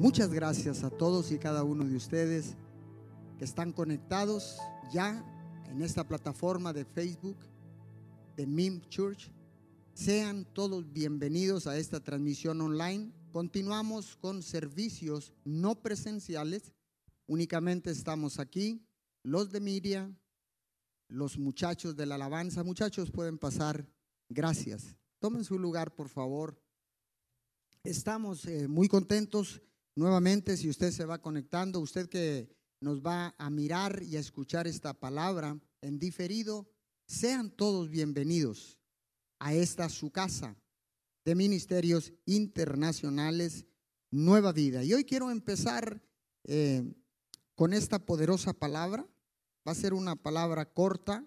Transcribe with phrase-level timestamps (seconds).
[0.00, 2.56] Muchas gracias a todos y cada uno de ustedes
[3.38, 4.58] que están conectados
[4.92, 5.24] ya
[5.70, 7.38] en esta plataforma de Facebook
[8.36, 9.30] de MIM Church.
[9.94, 13.12] Sean todos bienvenidos a esta transmisión online.
[13.30, 16.74] Continuamos con servicios no presenciales.
[17.26, 18.84] Únicamente estamos aquí,
[19.22, 20.12] los de Miria,
[21.08, 22.64] los muchachos de la alabanza.
[22.64, 23.86] Muchachos, pueden pasar.
[24.28, 24.96] Gracias.
[25.20, 26.60] Tomen su lugar, por favor.
[27.84, 29.62] Estamos eh, muy contentos
[29.94, 32.48] nuevamente si usted se va conectando, usted que
[32.80, 36.68] nos va a mirar y a escuchar esta palabra en diferido,
[37.06, 38.78] sean todos bienvenidos
[39.38, 40.56] a esta su casa
[41.24, 43.66] de ministerios internacionales
[44.10, 44.84] Nueva Vida.
[44.84, 46.02] Y hoy quiero empezar
[46.44, 46.94] eh,
[47.54, 49.08] con esta poderosa palabra.
[49.66, 51.26] Va a ser una palabra corta,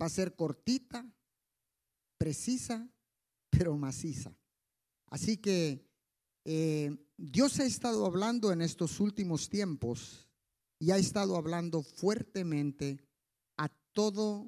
[0.00, 1.06] va a ser cortita,
[2.18, 2.88] precisa,
[3.50, 4.36] pero maciza.
[5.06, 5.87] Así que
[6.44, 10.28] eh, Dios ha estado hablando en estos últimos tiempos
[10.78, 13.00] y ha estado hablando fuertemente
[13.56, 14.46] a todo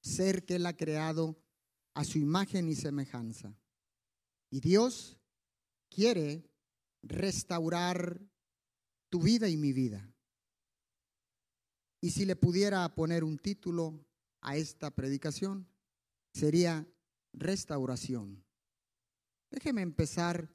[0.00, 1.36] ser que Él ha creado
[1.94, 3.54] a su imagen y semejanza.
[4.50, 5.18] Y Dios
[5.90, 6.50] quiere
[7.02, 8.20] restaurar
[9.08, 10.12] tu vida y mi vida.
[12.00, 14.06] Y si le pudiera poner un título
[14.40, 15.68] a esta predicación,
[16.32, 16.86] sería
[17.32, 18.42] restauración.
[19.50, 20.50] Déjeme empezar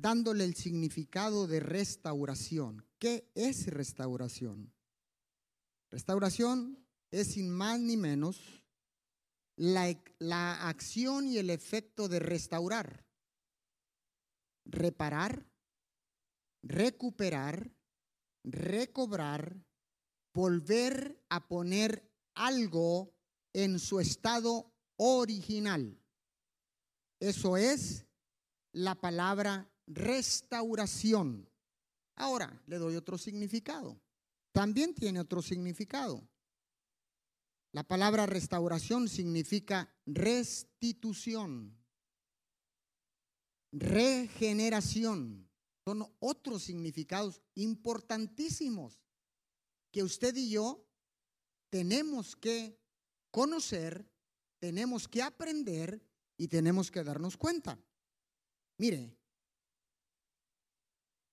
[0.00, 2.86] dándole el significado de restauración.
[2.98, 4.72] ¿Qué es restauración?
[5.90, 8.64] Restauración es sin más ni menos
[9.56, 13.04] la, la, acción y el efecto de restaurar,
[14.64, 15.46] reparar,
[16.62, 17.70] recuperar,
[18.44, 19.62] recobrar,
[20.32, 23.12] volver a poner algo
[23.52, 26.00] en su estado original.
[27.18, 28.06] Eso es
[28.72, 31.48] la palabra restauración.
[32.16, 34.00] Ahora le doy otro significado.
[34.52, 36.28] También tiene otro significado.
[37.72, 41.78] La palabra restauración significa restitución,
[43.72, 45.48] regeneración.
[45.84, 49.00] Son otros significados importantísimos
[49.92, 50.84] que usted y yo
[51.70, 52.78] tenemos que
[53.30, 54.08] conocer,
[54.58, 56.04] tenemos que aprender
[56.36, 57.78] y tenemos que darnos cuenta.
[58.76, 59.16] Mire,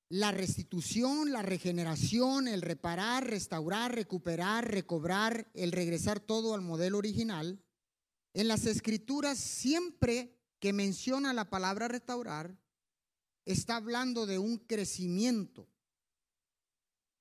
[0.09, 7.62] la restitución, la regeneración, el reparar, restaurar, recuperar, recobrar, el regresar todo al modelo original,
[8.34, 12.57] en las escrituras siempre que menciona la palabra restaurar,
[13.46, 15.67] está hablando de un crecimiento.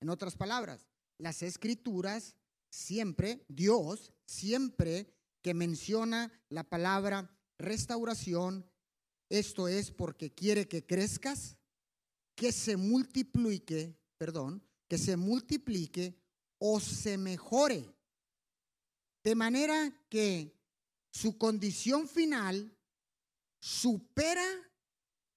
[0.01, 0.89] En otras palabras,
[1.19, 2.37] las escrituras
[2.69, 8.69] siempre, Dios siempre que menciona la palabra restauración,
[9.29, 11.56] esto es porque quiere que crezcas,
[12.37, 16.15] que se multiplique, perdón, que se multiplique
[16.59, 17.93] o se mejore.
[19.25, 20.55] De manera que
[21.11, 22.73] su condición final
[23.59, 24.47] supera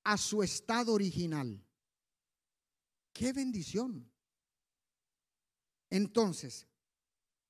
[0.03, 1.65] a su estado original.
[3.13, 4.11] ¡Qué bendición!
[5.89, 6.67] Entonces,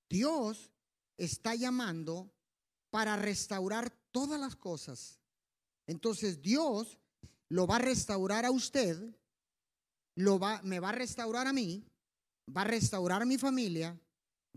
[0.10, 0.72] Dios
[1.18, 2.34] está llamando
[2.90, 5.20] para restaurar todas las cosas.
[5.86, 7.00] Entonces Dios
[7.50, 9.16] lo va a restaurar a usted
[10.16, 11.86] va, me va a restaurar a mí,
[12.56, 14.00] va a restaurar mi familia,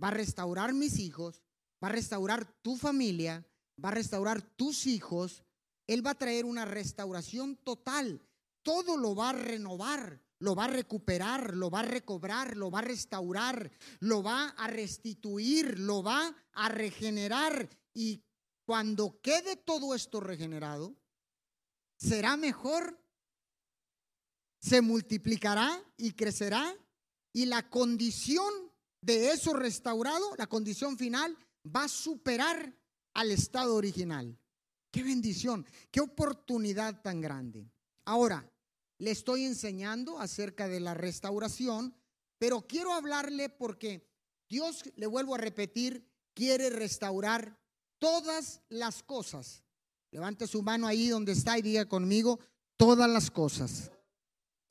[0.02, 1.42] va a restaurar mis hijos,
[1.82, 3.46] va a restaurar tu familia,
[3.82, 5.44] va a restaurar tus hijos.
[5.86, 8.22] Él va a traer una restauración total.
[8.62, 12.78] Todo lo va a renovar, lo va a recuperar, lo va a recobrar, lo va
[12.78, 13.70] a restaurar,
[14.00, 17.68] lo va a restituir, lo va a regenerar.
[17.92, 18.22] Y
[18.64, 20.94] cuando quede todo esto regenerado,
[21.96, 23.01] será mejor
[24.62, 26.74] se multiplicará y crecerá
[27.32, 28.52] y la condición
[29.00, 32.72] de eso restaurado, la condición final, va a superar
[33.14, 34.38] al estado original.
[34.92, 37.68] Qué bendición, qué oportunidad tan grande.
[38.04, 38.48] Ahora,
[38.98, 41.96] le estoy enseñando acerca de la restauración,
[42.38, 44.06] pero quiero hablarle porque
[44.48, 47.58] Dios, le vuelvo a repetir, quiere restaurar
[47.98, 49.64] todas las cosas.
[50.12, 52.38] Levante su mano ahí donde está y diga conmigo,
[52.76, 53.90] todas las cosas.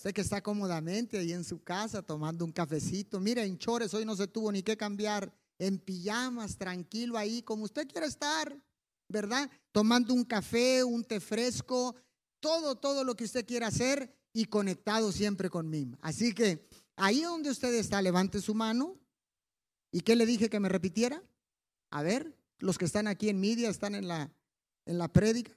[0.01, 3.19] Sé que está cómodamente ahí en su casa tomando un cafecito.
[3.19, 5.31] Mire, en chores hoy no se tuvo ni que cambiar.
[5.59, 8.59] En pijamas, tranquilo ahí, como usted quiere estar,
[9.07, 9.47] ¿verdad?
[9.71, 11.95] Tomando un café, un té fresco,
[12.39, 15.91] todo, todo lo que usted quiera hacer y conectado siempre con mí.
[16.01, 18.99] Así que ahí donde usted está, levante su mano.
[19.91, 21.23] ¿Y qué le dije que me repitiera?
[21.91, 24.33] A ver, los que están aquí en media, están en la,
[24.87, 25.55] en la prédica.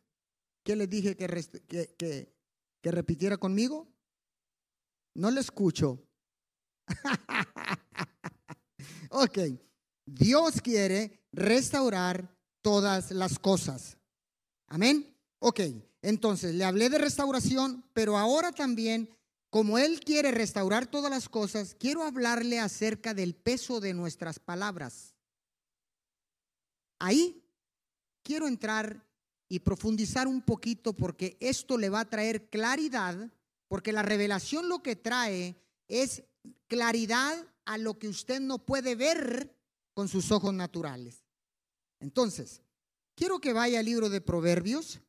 [0.64, 2.34] ¿Qué les dije que, que,
[2.82, 3.93] que repitiera conmigo?
[5.14, 6.02] No le escucho.
[9.10, 9.38] ok,
[10.04, 13.96] Dios quiere restaurar todas las cosas.
[14.68, 15.16] Amén.
[15.38, 15.60] Ok,
[16.02, 19.08] entonces le hablé de restauración, pero ahora también,
[19.50, 25.14] como Él quiere restaurar todas las cosas, quiero hablarle acerca del peso de nuestras palabras.
[26.98, 27.42] Ahí
[28.22, 29.06] quiero entrar
[29.48, 33.30] y profundizar un poquito porque esto le va a traer claridad,
[33.68, 35.56] porque la revelación lo que trae
[35.88, 36.24] es
[36.66, 39.54] claridad a lo que usted no puede ver
[39.94, 41.24] con sus ojos naturales.
[42.00, 42.62] Entonces,
[43.14, 45.00] quiero que vaya al libro de Proverbios,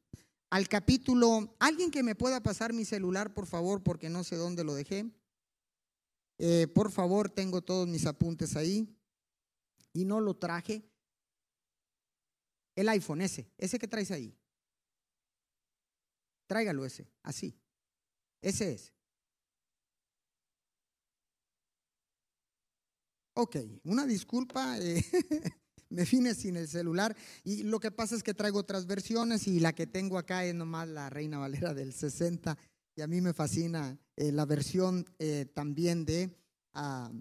[0.50, 4.64] al capítulo, alguien que me pueda pasar mi celular, por favor, porque no sé dónde
[4.64, 5.12] lo dejé.
[6.38, 8.88] Eh, por favor, tengo todos mis apuntes ahí
[9.94, 10.84] y no lo traje.
[12.76, 14.38] El iPhone, ese, ese que traes ahí.
[16.48, 17.58] Tráigalo ese, así.
[18.46, 18.94] Ese es.
[23.34, 25.04] Ok, una disculpa, eh,
[25.90, 29.60] me vine sin el celular y lo que pasa es que traigo otras versiones y
[29.60, 32.56] la que tengo acá es nomás la Reina Valera del 60
[32.96, 36.30] y a mí me fascina eh, la versión eh, también de
[36.74, 37.12] ah,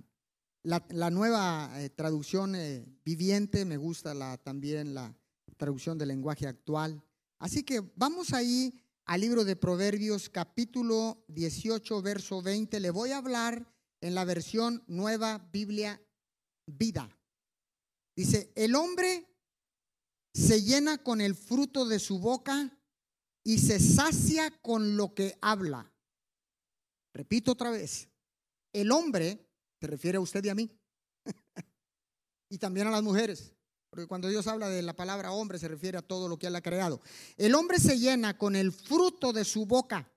[0.62, 2.54] la, nueva traducción
[3.02, 5.16] viviente, me gusta la, también la
[5.56, 7.02] traducción del lenguaje actual.
[7.38, 12.80] Así que vamos ahí al libro de Proverbios capítulo 18, verso 20.
[12.80, 13.70] Le voy a hablar
[14.00, 16.00] en la versión nueva Biblia
[16.66, 17.08] vida.
[18.16, 19.26] Dice, el hombre
[20.32, 22.78] se llena con el fruto de su boca
[23.44, 25.92] y se sacia con lo que habla.
[27.12, 28.08] Repito otra vez,
[28.72, 29.46] el hombre,
[29.80, 30.70] se refiere a usted y a mí,
[32.50, 33.54] y también a las mujeres,
[33.94, 36.56] porque cuando Dios habla de la palabra hombre se refiere a todo lo que Él
[36.56, 37.00] ha creado.
[37.36, 40.10] El hombre se llena con el fruto de su boca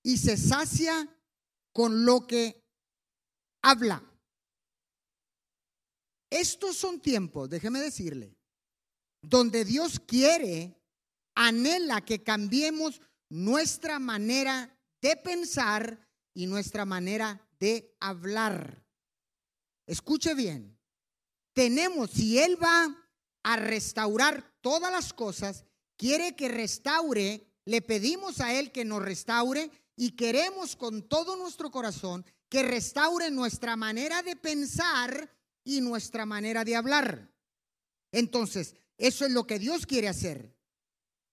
[0.00, 1.12] y se sacia
[1.72, 2.64] con lo que
[3.62, 4.00] habla.
[6.30, 8.38] Estos son tiempos, déjeme decirle,
[9.22, 10.80] donde Dios quiere,
[11.34, 14.72] anhela que cambiemos nuestra manera
[15.02, 18.84] de pensar y nuestra manera de hablar.
[19.84, 20.77] Escuche bien,
[21.58, 22.86] tenemos, si Él va
[23.42, 25.64] a restaurar todas las cosas,
[25.96, 31.72] quiere que restaure, le pedimos a Él que nos restaure y queremos con todo nuestro
[31.72, 37.28] corazón que restaure nuestra manera de pensar y nuestra manera de hablar.
[38.12, 40.56] Entonces, eso es lo que Dios quiere hacer.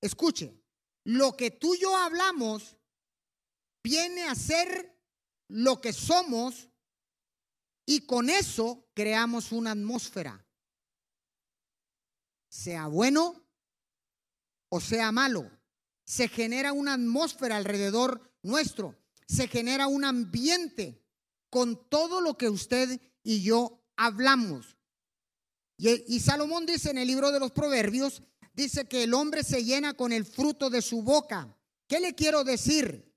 [0.02, 0.60] Escuche,
[1.04, 2.76] lo que tú y yo hablamos
[3.84, 4.92] viene a ser
[5.50, 6.72] lo que somos
[7.86, 10.46] y con eso creamos una atmósfera.
[12.50, 13.44] Sea bueno
[14.70, 15.50] o sea malo,
[16.06, 18.96] se genera una atmósfera alrededor nuestro,
[19.28, 21.02] se genera un ambiente
[21.50, 24.78] con todo lo que usted y yo hablamos.
[25.78, 28.24] Y, Salomón dice en el libro de los Proverbios,
[28.54, 31.58] dice que el hombre se llena con el fruto de su boca.
[31.88, 33.14] ¿Qué le quiero decir?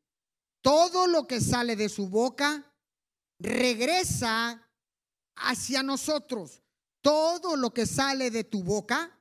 [0.60, 2.67] Todo lo que sale de su boca
[3.38, 4.68] regresa
[5.36, 6.62] hacia nosotros.
[7.00, 9.18] Todo lo que sale de tu boca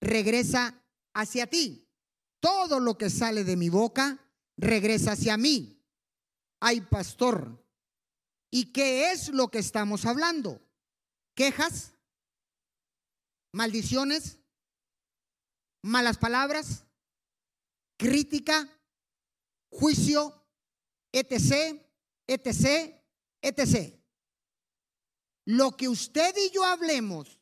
[0.00, 0.82] regresa
[1.14, 1.88] hacia ti.
[2.40, 4.18] Todo lo que sale de mi boca
[4.56, 5.82] regresa hacia mí.
[6.60, 7.64] Ay, pastor.
[8.50, 10.62] ¿Y qué es lo que estamos hablando?
[11.38, 11.94] quejas,
[13.52, 14.40] maldiciones,
[15.84, 16.84] malas palabras,
[17.96, 18.68] crítica,
[19.70, 20.34] juicio,
[21.12, 21.80] etc.,
[22.26, 22.97] etc.,
[23.42, 23.94] etc.
[25.44, 27.40] Lo que usted y yo hablemos,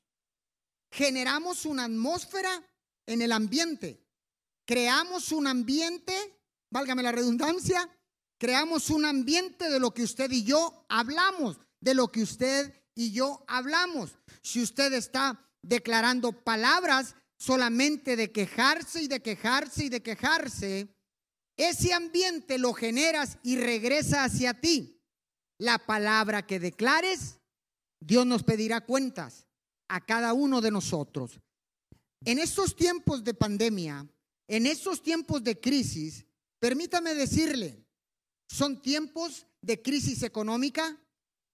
[0.90, 2.62] generamos una atmósfera
[3.06, 4.02] en el ambiente.
[4.64, 6.14] Creamos un ambiente,
[6.70, 7.88] válgame la redundancia,
[8.38, 13.12] creamos un ambiente de lo que usted y yo hablamos, de lo que usted y
[13.12, 14.16] yo hablamos.
[14.42, 20.88] Si usted está declarando palabras solamente de quejarse y de quejarse y de quejarse,
[21.56, 24.95] ese ambiente lo generas y regresa hacia ti.
[25.58, 27.38] La palabra que declares,
[28.00, 29.46] Dios nos pedirá cuentas
[29.88, 31.40] a cada uno de nosotros.
[32.24, 34.06] En estos tiempos de pandemia,
[34.48, 36.24] en estos tiempos de crisis,
[36.58, 37.84] permítame decirle,
[38.48, 41.00] son tiempos de crisis económica,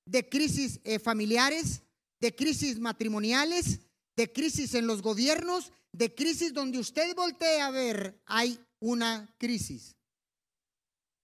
[0.04, 1.82] de crisis eh, familiares,
[2.20, 3.80] de crisis matrimoniales,
[4.16, 9.96] de crisis en los gobiernos, de crisis donde usted voltee a ver, hay una crisis.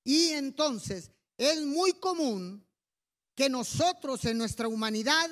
[0.05, 2.67] Y entonces es muy común
[3.39, 5.31] que nosotros en nuestra humanidad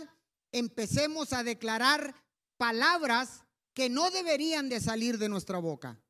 [0.52, 2.14] empecemos a declarar
[2.56, 3.44] palabras
[3.75, 6.00] que no deberían de salir de nuestra boca.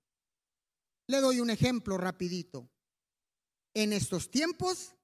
[1.07, 2.69] Le doy un ejemplo rapidito.
[3.73, 4.95] en estos tiempos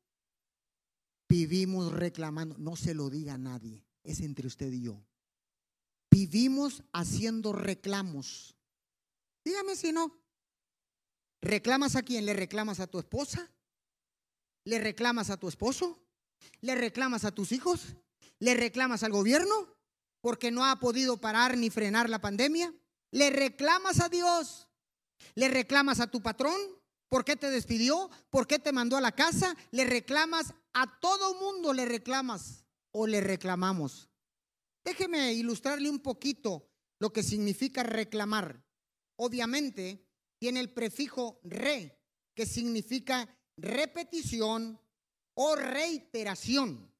[1.30, 5.02] vivimos reclamando, no se lo diga a nadie, es entre usted y yo.
[6.10, 8.54] Vivimos haciendo reclamos.
[9.42, 10.22] Dígame si no.
[11.40, 12.26] ¿Reclamas a quién?
[12.26, 13.50] ¿Le reclamas a tu esposa?
[14.64, 15.98] ¿Le reclamas a tu esposo?
[16.60, 17.96] ¿Le reclamas a tus hijos?
[18.38, 19.54] ¿Le reclamas al gobierno
[20.20, 22.74] porque no ha podido parar ni frenar la pandemia?
[23.10, 24.68] ¿Le reclamas a Dios?
[25.34, 26.58] ¿Le reclamas a tu patrón?
[27.08, 28.10] ¿Por qué te despidió?
[28.30, 29.54] ¿Por qué te mandó a la casa?
[29.70, 31.72] ¿Le reclamas a todo mundo?
[31.72, 34.08] ¿Le reclamas o le reclamamos?
[34.84, 36.68] Déjeme ilustrarle un poquito
[36.98, 38.64] lo que significa reclamar.
[39.16, 40.08] Obviamente,
[40.38, 42.00] tiene el prefijo re,
[42.34, 44.80] que significa repetición
[45.34, 46.92] o reiteración.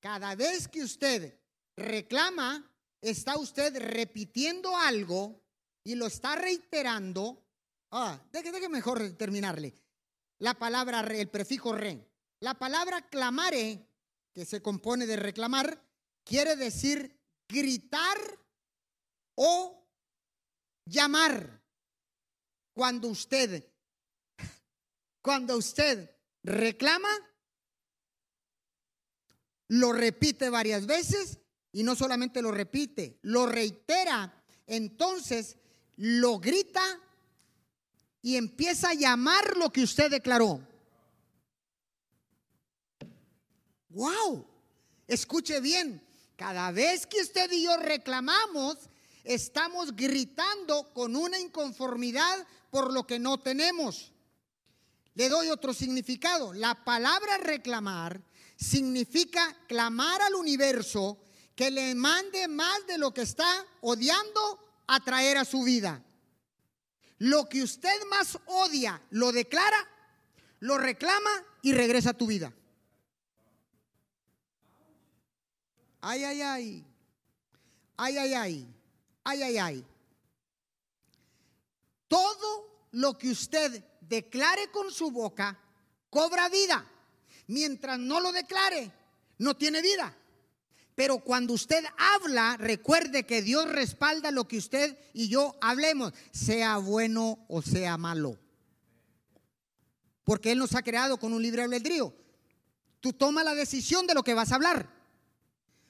[0.00, 1.38] Cada vez que usted
[1.76, 5.42] reclama, está usted repitiendo algo
[5.84, 7.44] y lo está reiterando.
[7.90, 9.74] Ah, déjeme mejor terminarle.
[10.38, 12.06] La palabra el prefijo re.
[12.40, 13.88] La palabra clamare,
[14.34, 15.82] que se compone de reclamar,
[16.24, 18.18] quiere decir gritar
[19.36, 19.88] o
[20.84, 21.62] llamar
[22.74, 23.66] cuando usted,
[25.22, 26.10] cuando usted
[26.42, 27.08] reclama,
[29.68, 31.38] lo repite varias veces
[31.72, 35.56] y no solamente lo repite, lo reitera, entonces
[35.96, 36.82] lo grita
[38.22, 40.60] y empieza a llamar lo que usted declaró.
[43.90, 44.46] Wow,
[45.06, 46.02] escuche bien,
[46.36, 48.76] cada vez que usted y yo reclamamos,
[49.24, 54.12] estamos gritando con una inconformidad por lo que no tenemos.
[55.14, 56.52] Le doy otro significado.
[56.52, 58.20] La palabra reclamar
[58.56, 61.18] significa clamar al universo
[61.54, 66.02] que le mande más de lo que está odiando a traer a su vida.
[67.18, 69.78] Lo que usted más odia, lo declara,
[70.60, 71.30] lo reclama
[71.62, 72.52] y regresa a tu vida.
[76.00, 76.84] Ay, ay, ay.
[77.96, 78.74] Ay, ay, ay.
[79.24, 79.86] Ay, ay, ay.
[82.06, 85.58] Todo lo que usted declare con su boca
[86.10, 86.84] cobra vida.
[87.46, 88.90] Mientras no lo declare,
[89.38, 90.16] no tiene vida.
[90.94, 96.78] Pero cuando usted habla, recuerde que Dios respalda lo que usted y yo hablemos, sea
[96.78, 98.38] bueno o sea malo.
[100.24, 102.14] Porque Él nos ha creado con un libre albedrío.
[103.00, 104.90] Tú toma la decisión de lo que vas a hablar,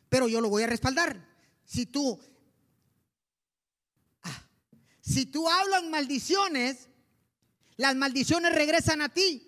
[0.08, 1.24] pero yo lo voy a respaldar.
[1.64, 2.20] Si tú
[5.06, 6.88] si tú hablas maldiciones,
[7.76, 9.45] las maldiciones regresan a ti.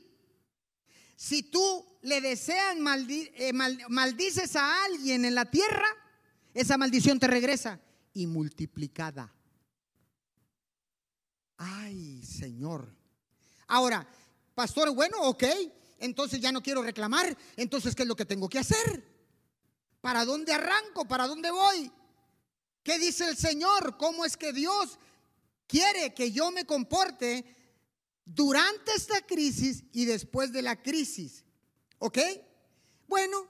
[1.19, 5.89] Si tú le deseas, eh, maldices a alguien en la tierra,
[6.55, 7.81] esa maldición te regresa
[8.15, 9.35] y multiplicada.
[11.57, 12.95] Ay, Señor.
[13.67, 14.07] Ahora,
[14.55, 15.43] pastor, bueno, ok,
[15.99, 19.05] entonces ya no quiero reclamar, entonces, ¿qué es lo que tengo que hacer?
[20.01, 21.09] ¿Para dónde arranco?
[21.09, 21.91] ¿Para dónde voy?
[22.85, 23.97] ¿Qué dice el Señor?
[23.97, 25.01] ¿Cómo es que Dios
[25.67, 27.58] quiere que yo me comporte
[28.29, 31.45] durante esta crisis y después de la crisis.
[31.99, 32.19] ¿Ok?
[33.09, 33.47] Bueno,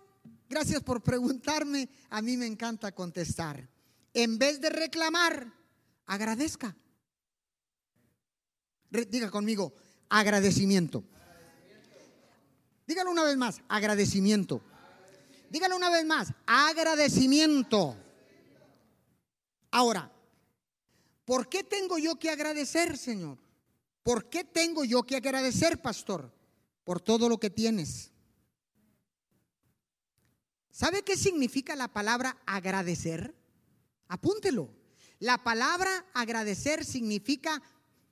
[0.48, 1.88] gracias por preguntarme.
[2.10, 3.68] A mí me encanta contestar.
[4.14, 5.52] En vez de reclamar,
[6.06, 6.74] agradezca.
[8.90, 9.74] diga conmigo,
[10.08, 11.04] agradecimiento.
[12.86, 14.62] Dígalo una vez más, agradecimiento.
[15.50, 17.96] Dígalo una vez más, agradecimiento.
[19.70, 20.10] Ahora,
[21.28, 23.36] ¿Por qué tengo yo que agradecer, Señor?
[24.02, 26.32] ¿Por qué tengo yo que agradecer, pastor?
[26.84, 28.12] Por todo lo que tienes.
[30.70, 33.34] ¿Sabe qué significa la palabra agradecer?
[34.06, 34.70] Apúntelo.
[35.18, 37.60] La palabra agradecer significa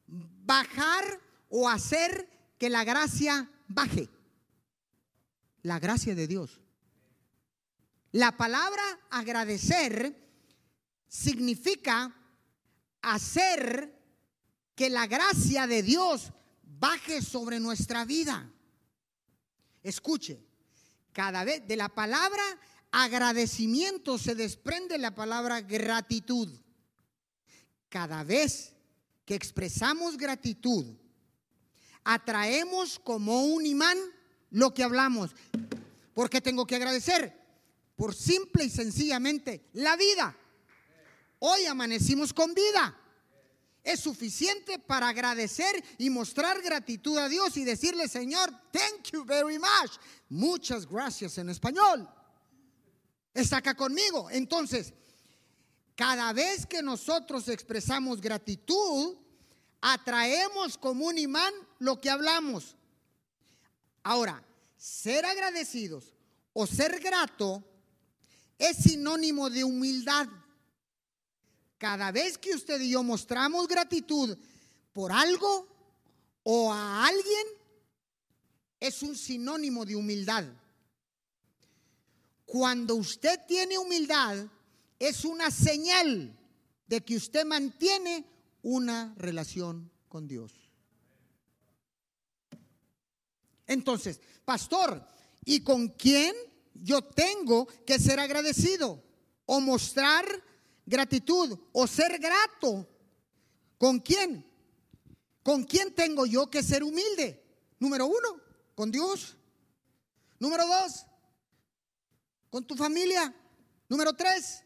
[0.06, 2.28] bajar o hacer
[2.58, 4.08] que la gracia baje.
[5.62, 6.60] La gracia de Dios.
[8.12, 10.16] La palabra agradecer
[11.08, 12.14] significa
[13.02, 13.95] hacer
[14.76, 16.30] que la gracia de Dios
[16.62, 18.48] baje sobre nuestra vida.
[19.82, 20.38] Escuche,
[21.12, 22.42] cada vez de la palabra
[22.92, 26.48] agradecimiento se desprende la palabra gratitud.
[27.88, 28.74] Cada vez
[29.24, 30.86] que expresamos gratitud,
[32.04, 33.98] atraemos como un imán
[34.50, 35.30] lo que hablamos.
[36.12, 37.34] ¿Por qué tengo que agradecer?
[37.96, 40.36] Por simple y sencillamente la vida.
[41.38, 42.94] Hoy amanecimos con vida.
[43.86, 49.60] Es suficiente para agradecer y mostrar gratitud a Dios y decirle, Señor, thank you very
[49.60, 49.92] much.
[50.28, 52.08] Muchas gracias en español.
[53.32, 54.28] Está acá conmigo.
[54.28, 54.92] Entonces,
[55.94, 59.18] cada vez que nosotros expresamos gratitud,
[59.80, 62.74] atraemos como un imán lo que hablamos.
[64.02, 64.44] Ahora,
[64.76, 66.12] ser agradecidos
[66.52, 67.62] o ser grato
[68.58, 70.26] es sinónimo de humildad.
[71.78, 74.36] Cada vez que usted y yo mostramos gratitud
[74.92, 75.68] por algo
[76.42, 77.46] o a alguien,
[78.80, 80.44] es un sinónimo de humildad.
[82.44, 84.46] Cuando usted tiene humildad,
[84.98, 86.38] es una señal
[86.86, 88.24] de que usted mantiene
[88.62, 90.52] una relación con Dios.
[93.66, 95.04] Entonces, pastor,
[95.44, 96.34] ¿y con quién
[96.74, 99.02] yo tengo que ser agradecido
[99.44, 100.24] o mostrar
[100.86, 102.88] gratitud o ser grato?
[103.78, 104.44] ¿Con quién?
[105.42, 107.44] ¿Con quién tengo yo que ser humilde?
[107.78, 108.40] Número uno,
[108.74, 109.36] con Dios.
[110.38, 111.06] Número dos,
[112.50, 113.34] con tu familia.
[113.88, 114.62] Número tres,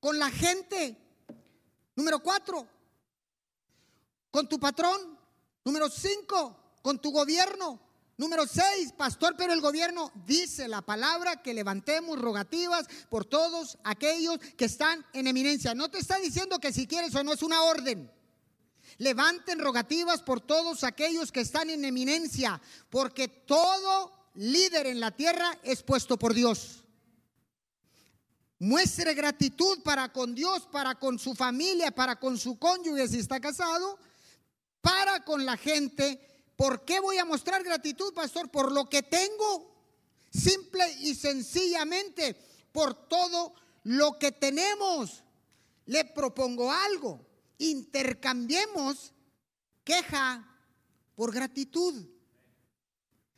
[0.00, 0.96] con la gente.
[1.94, 2.66] Número cuatro,
[4.30, 5.18] con tu patrón.
[5.64, 7.80] Número cinco, con tu gobierno.
[8.20, 14.38] Número seis, pastor, pero el gobierno dice la palabra que levantemos rogativas por todos aquellos
[14.58, 15.74] que están en eminencia.
[15.74, 18.12] No te está diciendo que si quieres o no es una orden.
[18.98, 22.60] Levanten rogativas por todos aquellos que están en eminencia,
[22.90, 26.84] porque todo líder en la tierra es puesto por Dios.
[28.58, 33.40] Muestre gratitud para con Dios, para con su familia, para con su cónyuge si está
[33.40, 33.98] casado,
[34.82, 36.29] para con la gente
[36.60, 38.50] ¿Por qué voy a mostrar gratitud, pastor?
[38.50, 39.74] Por lo que tengo,
[40.30, 42.36] simple y sencillamente,
[42.70, 45.24] por todo lo que tenemos.
[45.86, 47.26] Le propongo algo,
[47.56, 49.14] intercambiemos
[49.84, 50.54] queja
[51.14, 52.06] por gratitud.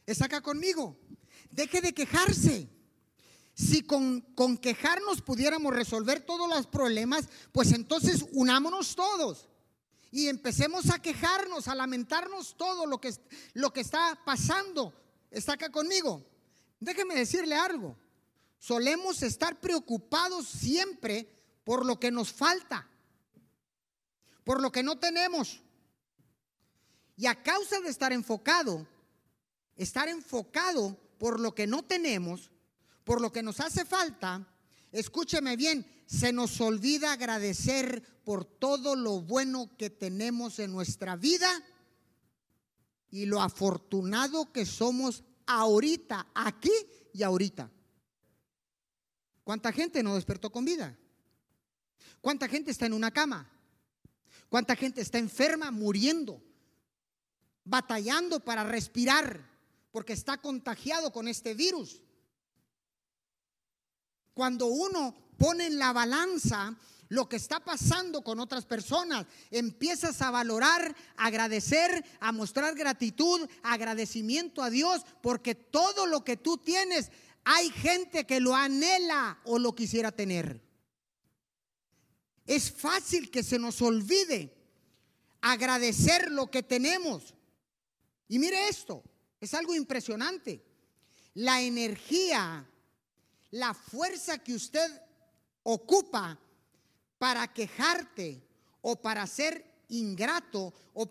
[0.05, 0.99] ¿Está acá conmigo?
[1.53, 2.69] Deje de quejarse.
[3.55, 9.49] Si con, con, quejarnos pudiéramos resolver todos los problemas, pues entonces unámonos todos
[10.13, 13.15] y empecemos a quejarnos, a lamentarnos todo lo que,
[13.55, 14.93] lo que está pasando.
[15.31, 16.23] ¿Está acá conmigo?
[16.79, 17.97] Déjeme decirle algo.
[18.59, 21.27] Solemos estar preocupados siempre
[21.65, 22.87] por lo que nos falta,
[24.45, 25.63] por lo que no tenemos.
[27.17, 28.87] Y a causa de estar enfocado,
[29.77, 32.51] estar enfocado por lo que no tenemos,
[33.05, 34.47] por lo que nos hace falta,
[34.93, 41.49] escúcheme bien, se nos olvida agradecer por todo lo bueno que tenemos en nuestra vida
[43.11, 46.71] y lo afortunado que somos ahorita, aquí
[47.15, 47.71] y ahorita.
[49.43, 50.99] ¿Cuánta gente no despertó con vida?
[52.21, 53.51] ¿Cuánta gente está en una cama?
[54.51, 56.43] ¿Cuánta gente está enferma, muriendo,
[57.65, 59.49] batallando para respirar
[59.91, 62.03] porque está contagiado con este virus?
[64.35, 66.77] Cuando uno pone en la balanza
[67.13, 69.27] lo que está pasando con otras personas.
[69.51, 76.57] Empiezas a valorar, agradecer, a mostrar gratitud, agradecimiento a Dios, porque todo lo que tú
[76.57, 77.11] tienes,
[77.45, 80.63] hay gente que lo anhela o lo quisiera tener.
[82.47, 84.55] Es fácil que se nos olvide
[85.43, 87.35] agradecer lo que tenemos.
[88.27, 89.03] Y mire esto,
[89.39, 90.65] es algo impresionante.
[91.35, 92.67] La energía,
[93.51, 94.91] la fuerza que usted
[95.63, 96.39] ocupa
[97.19, 98.43] para quejarte
[98.81, 101.09] o para ser ingrato o,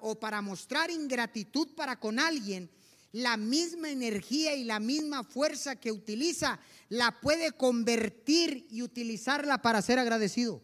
[0.00, 2.70] o para mostrar ingratitud para con alguien,
[3.12, 9.82] la misma energía y la misma fuerza que utiliza la puede convertir y utilizarla para
[9.82, 10.62] ser agradecido.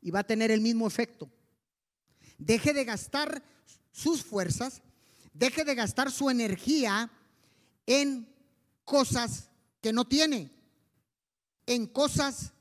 [0.00, 1.28] Y va a tener el mismo efecto.
[2.38, 3.42] Deje de gastar
[3.90, 4.80] sus fuerzas,
[5.32, 7.10] deje de gastar su energía
[7.86, 8.32] en
[8.84, 9.50] cosas
[9.80, 10.50] que no tiene,
[11.68, 12.52] en cosas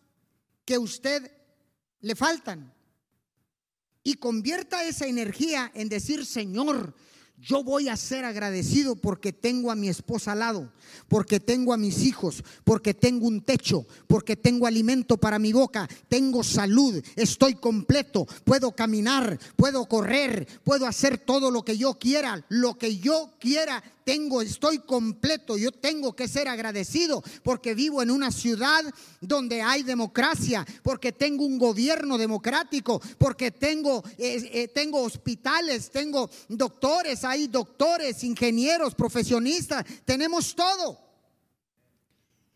[0.66, 1.32] que usted
[2.02, 2.74] le faltan.
[4.04, 6.94] Y convierta esa energía en decir, Señor,
[7.40, 10.74] yo voy a ser agradecido porque tengo a mi esposa al lado,
[11.08, 15.88] porque tengo a mis hijos, porque tengo un techo, porque tengo alimento para mi boca,
[16.10, 22.44] tengo salud, estoy completo, puedo caminar, puedo correr, puedo hacer todo lo que yo quiera,
[22.50, 28.10] lo que yo quiera tengo, estoy completo, yo tengo que ser agradecido porque vivo en
[28.10, 28.82] una ciudad
[29.20, 36.30] donde hay democracia, porque tengo un gobierno democrático, porque tengo, eh, eh, tengo hospitales, tengo
[36.48, 40.98] doctores, hay doctores, ingenieros, profesionistas, tenemos todo.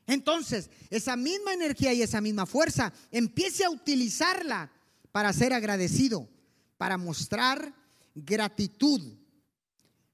[0.07, 4.71] Entonces, esa misma energía y esa misma fuerza, empiece a utilizarla
[5.11, 6.29] para ser agradecido,
[6.77, 7.75] para mostrar
[8.15, 9.01] gratitud.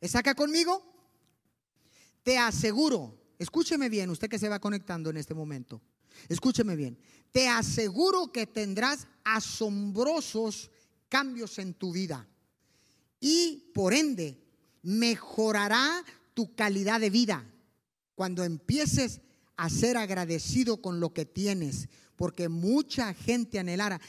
[0.01, 0.96] ¿Está acá conmigo?
[2.27, 5.81] Te aseguro, escúcheme bien, usted que se va conectando en este momento,
[6.27, 6.99] escúcheme bien,
[7.31, 10.69] te aseguro que tendrás asombrosos
[11.07, 12.27] cambios en tu vida
[13.21, 14.43] y por ende
[14.81, 17.49] mejorará tu calidad de vida
[18.13, 19.21] cuando empieces
[19.55, 21.87] a ser agradecido con lo que tienes,
[22.17, 24.01] porque mucha gente anhelara.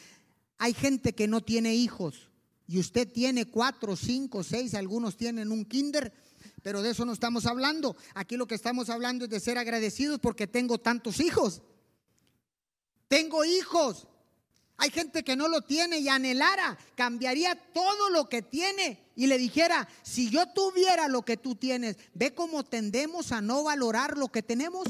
[0.59, 2.31] Hay gente que no tiene hijos
[2.67, 6.13] y usted tiene cuatro, cinco, seis, algunos tienen un kinder,
[6.69, 7.97] pero de eso no estamos hablando.
[8.13, 11.63] Aquí lo que estamos hablando es de ser agradecidos porque tengo tantos hijos.
[13.09, 14.07] Tengo hijos.
[14.77, 19.39] Hay gente que no lo tiene y anhelara, cambiaría todo lo que tiene y le
[19.39, 24.29] dijera, si yo tuviera lo que tú tienes, ve cómo tendemos a no valorar lo
[24.29, 24.87] que tenemos.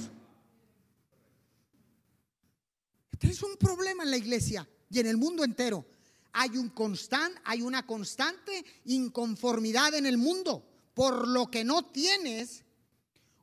[3.13, 5.87] Este es un problema en la iglesia y en el mundo entero.
[6.33, 10.68] Hay un constante, hay una constante inconformidad en el mundo
[10.99, 12.65] por lo que no tienes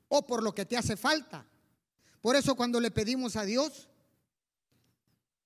[0.10, 1.48] o por lo que te hace falta.
[2.20, 3.88] Por eso cuando le pedimos a Dios,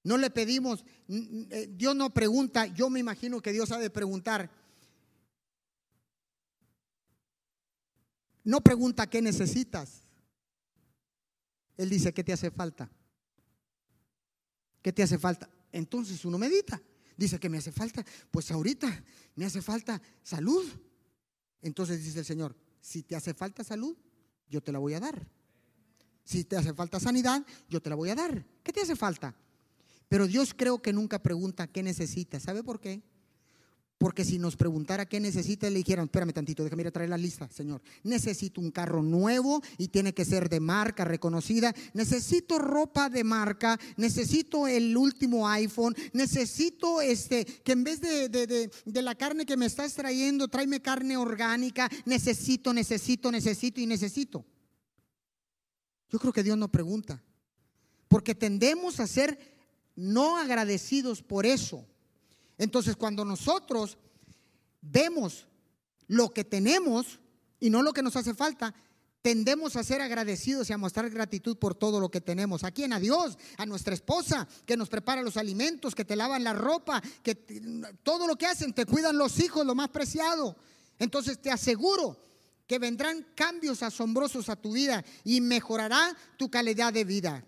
[0.04, 4.50] no le pedimos, eh, Dios no pregunta, yo me imagino que Dios ha de preguntar.
[8.44, 10.02] No pregunta qué necesitas.
[11.78, 12.90] Él dice, ¿qué te hace falta?
[14.82, 15.48] ¿Qué te hace falta?
[15.72, 16.82] Entonces uno medita.
[17.16, 19.04] Dice que me hace falta, pues ahorita
[19.36, 20.89] me hace falta salud.
[21.62, 23.96] Entonces dice el Señor, si te hace falta salud,
[24.50, 25.28] yo te la voy a dar.
[26.24, 28.46] Si te hace falta sanidad, yo te la voy a dar.
[28.64, 29.36] ¿Qué te hace falta?
[30.08, 32.40] Pero Dios creo que nunca pregunta qué necesita.
[32.40, 33.02] ¿Sabe por qué?
[34.00, 37.18] Porque si nos preguntara qué necesita, le dijeran, espérame tantito, déjame ir a traer la
[37.18, 37.82] lista, Señor.
[38.04, 41.76] Necesito un carro nuevo y tiene que ser de marca reconocida.
[41.94, 43.78] Necesito ropa de marca.
[43.98, 45.94] Necesito el último iPhone.
[46.14, 51.18] Necesito este, que en vez de, de la carne que me estás trayendo, tráeme carne
[51.18, 51.90] orgánica.
[52.06, 54.46] Necesito, necesito, necesito y necesito.
[56.10, 57.22] Yo creo que Dios no pregunta.
[58.08, 59.38] Porque tendemos a ser
[59.98, 61.86] no agradecidos por eso.
[62.60, 63.98] Entonces, cuando nosotros
[64.82, 65.48] vemos
[66.08, 67.20] lo que tenemos
[67.60, 68.76] y no lo que nos hace falta,
[69.22, 72.66] tendemos a ser agradecidos y a mostrar gratitud por todo lo que tenemos.
[72.66, 72.92] ¿A quién?
[72.92, 77.02] A Dios, a nuestra esposa, que nos prepara los alimentos, que te lavan la ropa,
[77.24, 77.36] que
[78.04, 80.58] todo lo que hacen, te cuidan los hijos, lo más preciado.
[81.00, 82.22] Entonces te aseguro
[82.68, 87.46] que vendrán cambios asombrosos a tu vida y mejorará tu calidad de vida.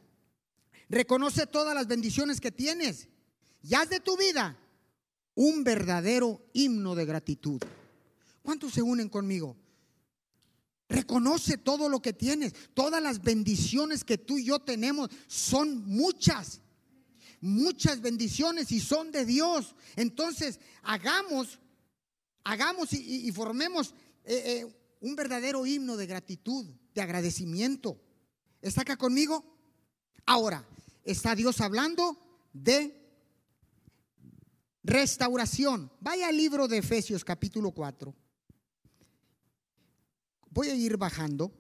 [0.88, 3.10] Reconoce todas las bendiciones que tienes
[3.62, 4.58] y haz de tu vida
[5.36, 7.62] un verdadero himno de gratitud.
[8.42, 9.56] ¿Cuántos se unen conmigo?
[10.90, 12.54] Reconoce todo lo que tienes.
[12.74, 16.62] Todas las bendiciones que tú y yo tenemos son muchas.
[17.40, 19.76] Muchas bendiciones y son de Dios.
[19.96, 21.60] Entonces, hagamos,
[22.44, 28.00] hagamos y, formemos eh, eh, un verdadero himno de gratitud, de agradecimiento.
[28.62, 29.44] ¿Está acá conmigo?
[30.26, 30.68] Ahora,
[31.04, 32.18] está Dios hablando
[32.54, 33.01] de
[34.84, 35.92] restauración.
[36.00, 38.14] Vaya al libro de Efesios capítulo 4.
[40.50, 41.52] Voy a ir bajando.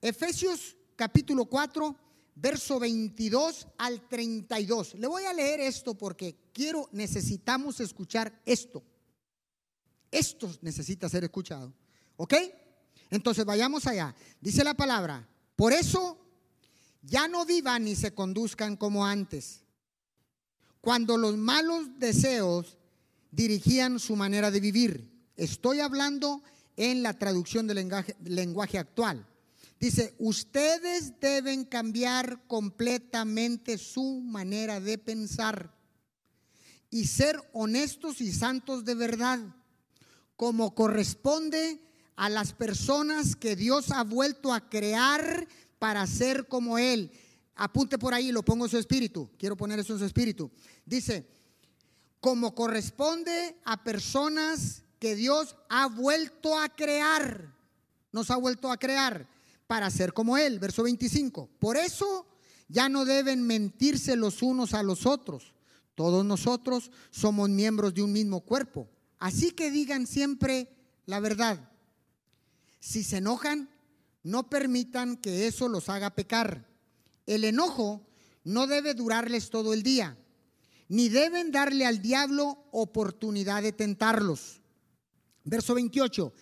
[0.00, 1.96] Efesios capítulo 4,
[2.34, 4.94] verso 22 al 32.
[4.94, 8.82] Le voy a leer esto porque quiero, necesitamos escuchar esto.
[10.10, 11.72] Esto necesita ser escuchado.
[12.16, 12.34] ¿Ok?
[13.10, 14.14] Entonces vayamos allá.
[14.40, 16.18] Dice la palabra, por eso
[17.02, 19.61] ya no vivan ni se conduzcan como antes,
[20.82, 22.76] cuando los malos deseos
[23.30, 25.10] dirigían su manera de vivir.
[25.36, 26.42] Estoy hablando
[26.76, 27.88] en la traducción del
[28.24, 29.26] lenguaje, actual.
[29.78, 35.72] Dice, ustedes deben cambiar completamente su manera de pensar
[36.90, 39.38] y ser honestos y santos de verdad,
[40.36, 41.80] como corresponde
[42.16, 45.46] a las personas que Dios ha vuelto a crear
[45.78, 47.12] para ser como Él.
[47.64, 49.30] Apunte por ahí, lo pongo en su espíritu.
[49.38, 50.50] Quiero poner eso en su espíritu.
[50.84, 51.28] Dice,
[52.18, 57.54] como corresponde a personas que Dios ha vuelto a crear,
[58.10, 59.28] nos ha vuelto a crear
[59.68, 60.58] para ser como Él.
[60.58, 61.50] Verso 25.
[61.60, 62.26] Por eso
[62.66, 65.54] ya no deben mentirse los unos a los otros.
[65.94, 68.90] Todos nosotros somos miembros de un mismo cuerpo.
[69.20, 70.68] Así que digan siempre
[71.06, 71.70] la verdad.
[72.80, 73.70] Si se enojan,
[74.24, 76.71] no permitan que eso los haga pecar.
[77.26, 78.06] El enojo
[78.44, 80.16] no debe durarles todo el día,
[80.88, 84.60] ni deben darle al diablo oportunidad de tentarlos.
[85.44, 86.32] Verso 28.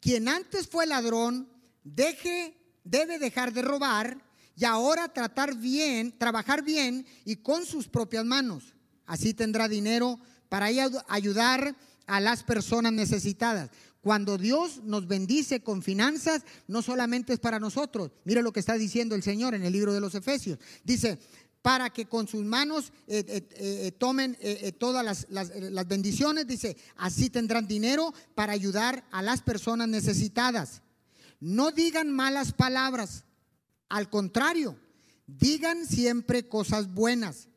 [0.00, 1.48] Quien antes fue ladrón,
[1.82, 4.22] deje, debe dejar de robar
[4.56, 8.74] y ahora tratar bien, trabajar bien y con sus propias manos.
[9.06, 10.18] Así tendrá dinero
[10.48, 10.66] para
[11.08, 13.70] ayudar a las personas necesitadas.
[14.04, 18.10] Cuando Dios nos bendice con finanzas, no solamente es para nosotros.
[18.24, 20.58] Mire lo que está diciendo el Señor en el libro de los Efesios.
[20.84, 21.18] Dice,
[21.62, 24.36] para que con sus manos eh, eh, eh, tomen
[24.76, 26.46] todas las, las bendiciones.
[26.46, 30.82] Dice, así tendrán dinero para ayudar a las personas necesitadas.
[31.40, 33.24] No digan malas palabras,
[33.88, 34.78] al contrario,
[35.26, 37.48] digan siempre cosas buenas,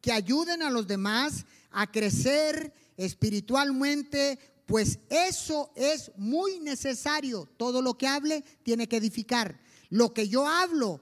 [0.00, 4.38] que ayuden a los demás a crecer espiritualmente,
[4.72, 7.46] pues eso es muy necesario.
[7.58, 9.60] Todo lo que hable tiene que edificar.
[9.90, 10.98] Lo que yo hablo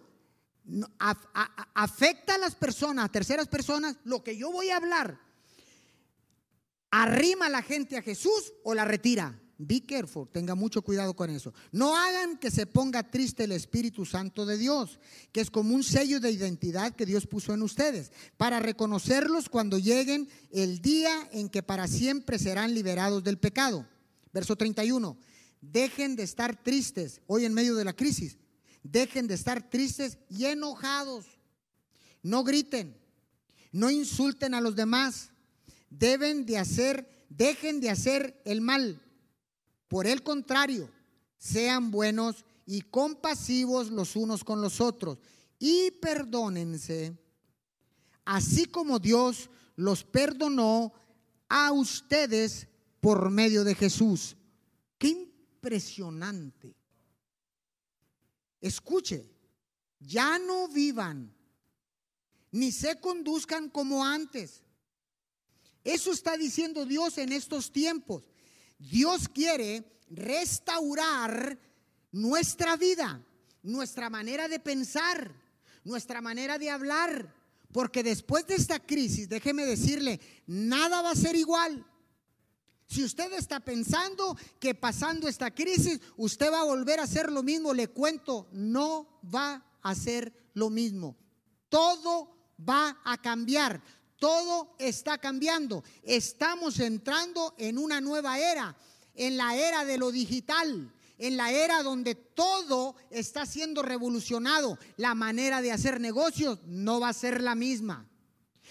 [1.77, 5.21] afecta a las personas, a terceras personas, lo que yo voy a hablar,
[6.91, 9.41] arrima a la gente a Jesús o la retira.
[9.63, 11.53] Be careful, tenga mucho cuidado con eso.
[11.71, 14.99] No hagan que se ponga triste el Espíritu Santo de Dios,
[15.33, 19.79] que es como un sello de identidad que Dios puso en ustedes, para reconocerlos cuando
[19.79, 23.87] lleguen el día en que para siempre serán liberados del pecado.
[24.33, 25.19] Verso 31.
[25.61, 28.39] Dejen de estar tristes hoy en medio de la crisis.
[28.83, 31.27] Dejen de estar tristes y enojados.
[32.23, 32.97] No griten,
[33.73, 35.33] no insulten a los demás.
[35.91, 39.03] Deben de hacer, dejen de hacer el mal.
[39.91, 40.89] Por el contrario,
[41.37, 45.19] sean buenos y compasivos los unos con los otros
[45.59, 47.19] y perdónense,
[48.25, 50.93] así como Dios los perdonó
[51.49, 52.69] a ustedes
[53.01, 54.37] por medio de Jesús.
[54.97, 56.77] Qué impresionante.
[58.61, 59.29] Escuche,
[59.99, 61.35] ya no vivan,
[62.53, 64.63] ni se conduzcan como antes.
[65.83, 68.30] Eso está diciendo Dios en estos tiempos.
[68.81, 71.59] Dios quiere restaurar
[72.13, 73.23] nuestra vida,
[73.63, 75.35] nuestra manera de pensar,
[75.85, 77.35] nuestra manera de hablar,
[77.73, 81.87] porque después de esta crisis, déjeme decirle, nada va a ser igual.
[82.87, 87.43] Si usted está pensando que pasando esta crisis usted va a volver a hacer lo
[87.43, 91.17] mismo, le cuento, no va a ser lo mismo.
[91.69, 92.35] Todo
[92.69, 93.81] va a cambiar.
[94.21, 95.83] Todo está cambiando.
[96.03, 98.77] Estamos entrando en una nueva era,
[99.15, 104.79] en la era de lo digital, en la era donde todo está siendo revolucionado.
[104.99, 108.07] La manera de hacer negocios no va a ser la misma.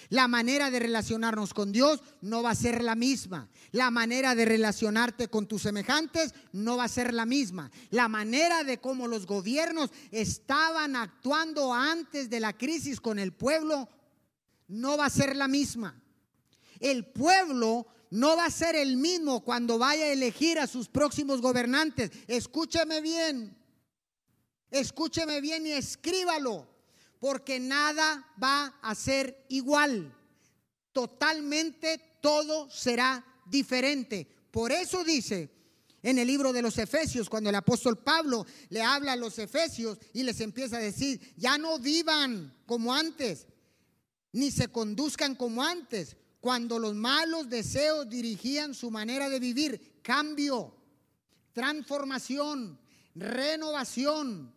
[0.09, 3.49] La manera de relacionarnos con Dios no va a ser la misma.
[3.71, 7.71] La manera de relacionarte con tus semejantes no va a ser la misma.
[7.89, 13.89] La manera de cómo los gobiernos estaban actuando antes de la crisis con el pueblo
[14.69, 16.01] no va a ser la misma.
[16.79, 21.41] El pueblo no va a ser el mismo cuando vaya a elegir a sus próximos
[21.41, 22.11] gobernantes.
[22.27, 23.57] Escúcheme bien.
[24.71, 26.67] Escúcheme bien y escríbalo
[27.19, 30.15] porque nada va a ser igual.
[30.93, 34.27] Totalmente todo será diferente.
[34.51, 35.51] Por eso dice
[36.01, 39.97] en el libro de los Efesios, cuando el apóstol Pablo le habla a los Efesios
[40.13, 43.47] y les empieza a decir, ya no vivan como antes,
[44.31, 49.99] ni se conduzcan como antes, cuando los malos deseos dirigían su manera de vivir.
[50.01, 50.73] Cambio,
[51.53, 52.79] transformación,
[53.15, 54.53] renovación,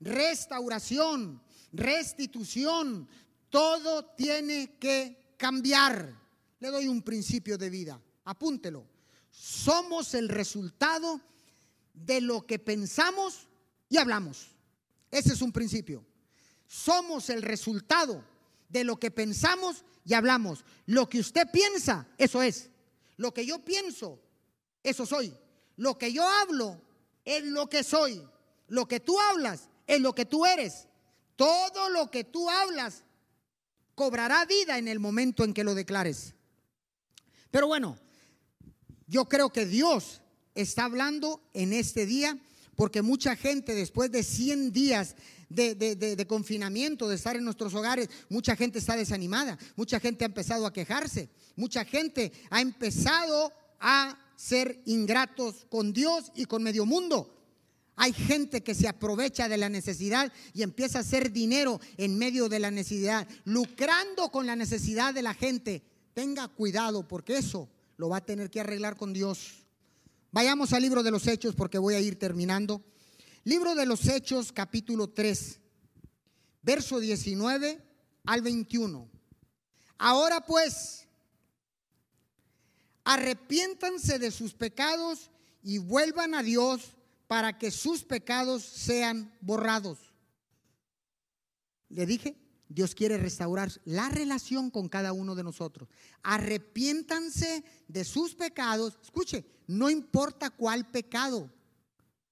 [0.00, 1.40] restauración
[1.72, 3.08] restitución,
[3.50, 6.20] todo tiene que cambiar.
[6.60, 8.86] Le doy un principio de vida, apúntelo.
[9.30, 11.20] Somos el resultado
[11.92, 13.48] de lo que pensamos
[13.88, 14.54] y hablamos.
[15.10, 16.04] Ese es un principio.
[16.66, 18.24] Somos el resultado
[18.72, 20.64] de lo que pensamos y hablamos.
[20.86, 22.70] Lo que usted piensa, eso es.
[23.16, 24.18] Lo que yo pienso,
[24.82, 25.32] eso soy.
[25.76, 26.80] Lo que yo hablo
[27.24, 28.26] es lo que soy.
[28.68, 30.88] Lo que tú hablas es lo que tú eres.
[31.36, 33.04] Todo lo que tú hablas
[33.94, 36.34] cobrará vida en el momento en que lo declares.
[37.50, 37.98] Pero bueno,
[39.06, 40.22] yo creo que Dios
[40.54, 42.38] está hablando en este día
[42.74, 45.16] porque mucha gente después de 100 días
[45.54, 50.66] de, confinamiento, de estar en nuestros hogares, mucha gente está desanimada, mucha gente ha empezado
[50.66, 57.38] a quejarse, mucha gente ha empezado a ser ingratos con Dios y con medio mundo.
[57.96, 62.48] Hay gente que se aprovecha de la necesidad y empieza a hacer dinero en medio
[62.48, 65.82] de la necesidad, lucrando con la necesidad de la gente.
[66.14, 69.64] Tenga cuidado porque eso lo va a tener que arreglar con Dios.
[70.32, 72.82] Vayamos al libro de los Hechos porque voy a ir terminando.
[73.44, 75.58] Libro de los Hechos capítulo 3,
[76.62, 77.84] verso 19
[78.24, 79.10] al 21.
[79.98, 81.08] Ahora pues,
[83.02, 89.98] arrepiéntanse de sus pecados y vuelvan a Dios para que sus pecados sean borrados.
[91.88, 92.36] Le dije,
[92.68, 95.88] Dios quiere restaurar la relación con cada uno de nosotros.
[96.22, 99.00] Arrepiéntanse de sus pecados.
[99.02, 101.50] Escuche, no importa cuál pecado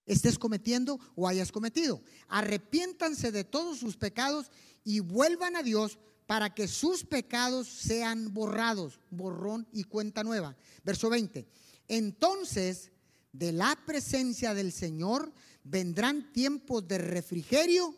[0.06, 2.02] estés cometiendo o hayas cometido.
[2.28, 4.50] Arrepiéntanse de todos sus pecados
[4.84, 10.56] y vuelvan a Dios para que sus pecados sean borrados, borrón y cuenta nueva.
[10.84, 11.46] Verso 20.
[11.88, 12.92] Entonces,
[13.32, 15.32] de la presencia del Señor
[15.64, 17.94] vendrán tiempos de refrigerio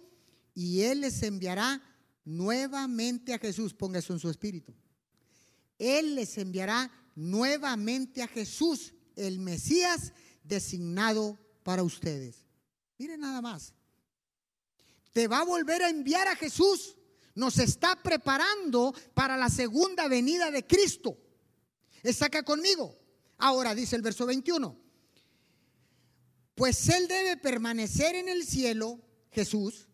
[0.55, 1.83] y Él les enviará
[2.25, 3.75] nuevamente a Jesús.
[3.75, 4.75] Ponga eso en su espíritu.
[5.79, 10.13] Él les enviará nuevamente a Jesús, el Mesías
[10.45, 12.45] designado para ustedes.
[12.99, 13.75] Miren nada más.
[15.13, 16.97] Te va a volver a enviar a Jesús
[17.35, 21.17] nos está preparando para la segunda venida de Cristo.
[22.03, 22.99] Está acá conmigo.
[23.39, 24.77] Ahora dice el verso 21.
[26.55, 29.89] Pues Él debe permanecer en el cielo, Jesús,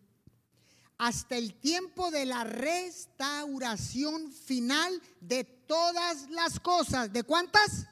[0.97, 7.13] hasta el tiempo de la restauración final de todas las cosas.
[7.13, 7.85] ¿De cuántas?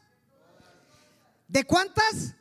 [1.48, 2.36] ¿De cuántas?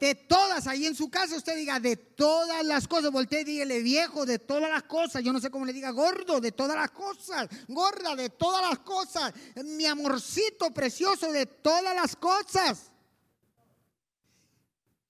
[0.00, 3.80] De todas, ahí en su casa usted diga de todas las cosas, voltee y dígale
[3.80, 6.90] viejo de todas las cosas, yo no sé cómo le diga gordo de todas las
[6.90, 9.32] cosas, gorda de todas las cosas,
[9.64, 12.90] mi amorcito precioso de todas las cosas.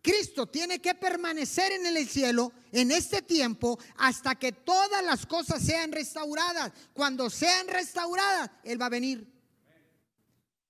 [0.04, 5.64] Cristo tiene que permanecer en el cielo en este tiempo hasta que todas las cosas
[5.64, 6.72] sean restauradas.
[6.92, 9.26] Cuando sean restauradas, Él va a venir.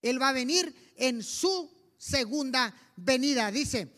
[0.00, 3.50] Él va a venir en su segunda venida.
[3.50, 3.92] Dice,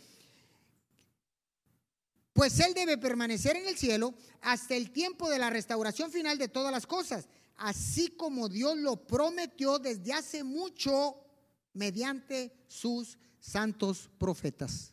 [2.36, 6.48] pues Él debe permanecer en el cielo hasta el tiempo de la restauración final de
[6.48, 11.16] todas las cosas, así como Dios lo prometió desde hace mucho
[11.72, 14.92] mediante sus santos profetas.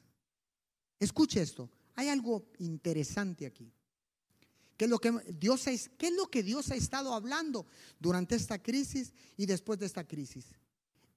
[0.97, 3.69] Escuche esto, hay algo interesante aquí.
[4.77, 5.65] ¿Qué es, lo que Dios
[5.97, 7.67] ¿Qué es lo que Dios ha estado hablando
[7.99, 10.45] durante esta crisis y después de esta crisis?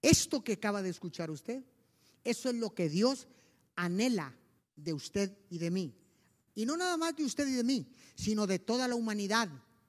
[0.03, 1.63] Esto que acaba de escuchar usted,
[2.25, 3.29] eso es lo que Dios
[3.77, 4.37] anhela
[4.75, 5.95] de usted y de mí.
[6.57, 9.49] Y no nada más de usted y de mí, sino de toda la humanidad.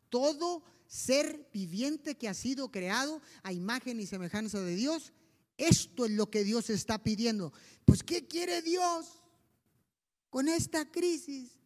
[0.10, 5.14] Todo ser viviente que ha sido creado a imagen y semejanza de Dios.
[5.58, 7.54] Esto es lo que Dios está pidiendo.
[7.86, 9.24] Pues ¿qué quiere Dios
[10.30, 11.58] con esta crisis?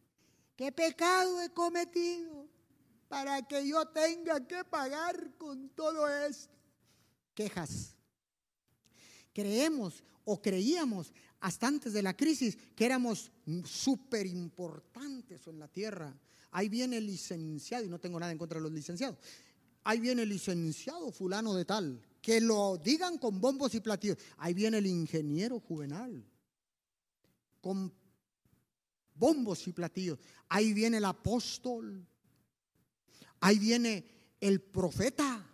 [0.56, 2.48] ¿Qué pecado he cometido
[3.08, 6.54] para que yo tenga que pagar con todo esto?
[7.34, 7.96] Quejas.
[9.34, 11.12] Creemos o creíamos
[11.42, 13.32] hasta antes de la crisis, que éramos
[13.66, 16.16] súper importantes en la tierra.
[16.52, 19.18] Ahí viene el licenciado, y no tengo nada en contra de los licenciados.
[19.84, 22.02] Ahí viene el licenciado fulano de tal.
[22.22, 24.18] Que lo digan con bombos y platillos.
[24.38, 26.24] Ahí viene el ingeniero juvenal.
[27.60, 27.92] Con
[29.16, 30.20] bombos y platillos.
[30.50, 32.06] Ahí viene el apóstol.
[33.40, 34.06] Ahí viene
[34.40, 35.51] el profeta.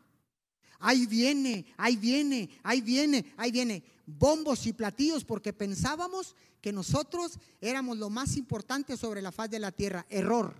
[0.79, 7.37] Ahí viene, ahí viene, ahí viene, ahí viene bombos y platillos porque pensábamos que nosotros
[7.61, 10.05] éramos lo más importante sobre la faz de la tierra.
[10.09, 10.55] Error.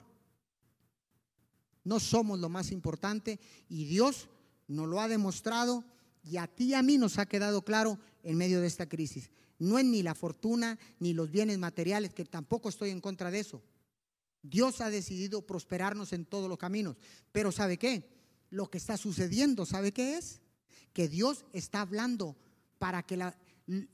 [1.83, 4.27] No somos lo más importante y Dios
[4.67, 5.85] nos lo ha demostrado
[6.23, 9.31] y a ti y a mí nos ha quedado claro en medio de esta crisis.
[9.57, 13.39] No es ni la fortuna ni los bienes materiales, que tampoco estoy en contra de
[13.39, 13.63] eso.
[14.43, 16.97] Dios ha decidido prosperarnos en todos los caminos.
[17.31, 18.16] Pero ¿sabe qué?
[18.49, 20.41] Lo que está sucediendo, ¿sabe qué es?
[20.93, 22.35] Que Dios está hablando
[22.79, 23.37] para que la,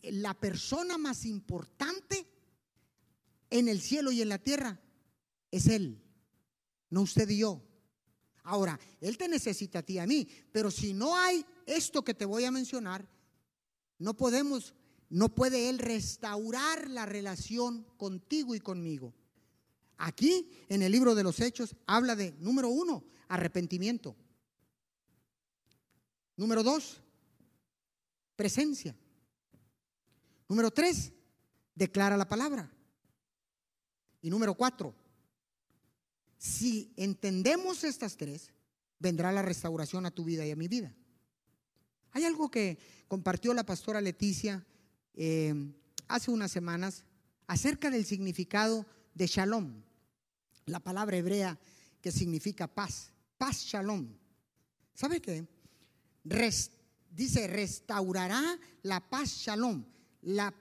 [0.03, 2.25] la persona más importante
[3.49, 4.79] en el cielo y en la tierra
[5.51, 6.01] es Él,
[6.89, 7.61] no usted y yo.
[8.43, 12.13] Ahora, Él te necesita a ti y a mí, pero si no hay esto que
[12.13, 13.07] te voy a mencionar,
[13.99, 14.73] no podemos,
[15.09, 19.13] no puede Él restaurar la relación contigo y conmigo.
[19.97, 24.15] Aquí, en el libro de los Hechos, habla de, número uno, arrepentimiento.
[26.35, 27.01] Número dos,
[28.35, 28.95] presencia.
[30.47, 31.11] Número tres,
[31.75, 32.71] declara la palabra.
[34.21, 34.95] Y número cuatro,
[36.37, 38.51] si entendemos estas tres,
[38.99, 40.93] vendrá la restauración a tu vida y a mi vida.
[42.11, 44.65] Hay algo que compartió la pastora Leticia
[45.13, 45.53] eh,
[46.07, 47.05] hace unas semanas
[47.47, 49.81] acerca del significado de shalom,
[50.65, 51.59] la palabra hebrea
[52.01, 54.07] que significa paz, paz shalom.
[54.93, 55.47] ¿Sabe qué?
[56.23, 58.41] Dice, restaurará
[58.83, 59.83] la paz shalom.
[60.21, 60.53] La,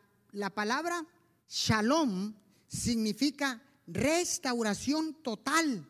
[0.55, 1.07] palabra
[1.49, 2.35] shalom
[2.67, 5.87] significa restauración total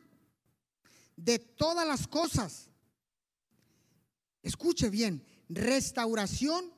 [1.16, 2.68] de todas las cosas.
[4.42, 6.72] Escuche bien, restauración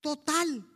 [0.00, 0.66] total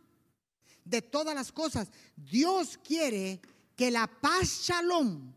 [0.83, 1.89] de todas las cosas.
[2.15, 3.41] Dios quiere
[3.75, 5.33] que la paz shalom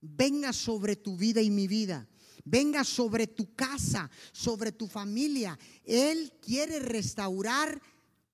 [0.00, 2.08] venga sobre tu vida y mi vida
[2.44, 5.58] venga sobre tu casa, sobre tu familia.
[5.84, 7.80] Él quiere restaurar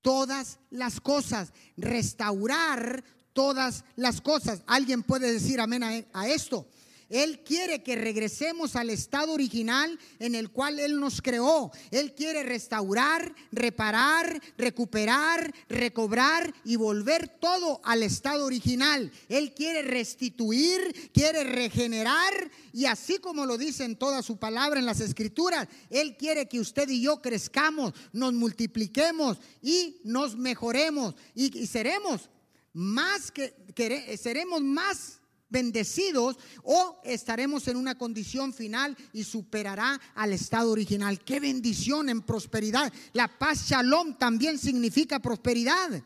[0.01, 4.63] todas las cosas, restaurar todas las cosas.
[4.67, 6.67] Alguien puede decir amén a, esto.
[7.09, 11.71] Él quiere que regresemos al estado original en el cual Él nos creó.
[11.91, 19.11] Él quiere restaurar, reparar, recuperar, recobrar y volver todo al estado original.
[19.29, 24.87] Él quiere restituir, quiere regenerar y así como lo dice en toda su palabra en
[24.87, 31.67] las escrituras, Él quiere que usted y yo crezcamos, nos multipliquemos y nos mejoremos y,
[31.67, 32.29] seremos
[32.73, 35.18] más que, que seremos más
[35.51, 41.20] bendecidos o estaremos en una condición final y superará al estado original.
[41.20, 42.92] Qué bendición en prosperidad.
[43.12, 46.03] La paz shalom también significa prosperidad.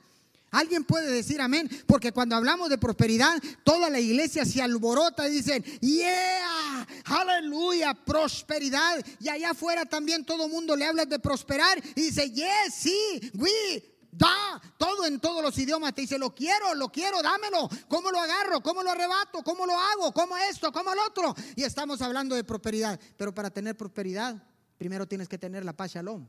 [0.53, 5.32] Alguien puede decir amén, porque cuando hablamos de prosperidad, toda la iglesia se alborota y
[5.32, 9.03] dicen, yeah, aleluya, prosperidad.
[9.18, 13.30] Y allá afuera también todo el mundo le habla de prosperar y dice, yes, sí,
[13.32, 13.82] we,
[14.15, 15.95] Da todo en todos los idiomas.
[15.95, 17.69] Te dice, lo quiero, lo quiero, dámelo.
[17.89, 18.63] ¿Cómo lo agarro?
[18.63, 19.43] ¿Cómo lo arrebato?
[19.43, 20.13] ¿Cómo lo hago?
[20.13, 20.71] ¿Cómo esto?
[20.71, 21.35] ¿Cómo el otro?
[21.57, 23.01] Y estamos hablando de prosperidad.
[23.17, 24.37] Pero para tener prosperidad,
[24.77, 26.27] primero tienes que tener la paz shalom.